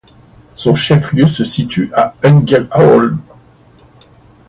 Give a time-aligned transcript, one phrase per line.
[0.55, 3.21] Son chef-lieu se situe à Ängelholm.